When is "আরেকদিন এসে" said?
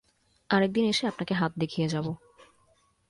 0.49-1.03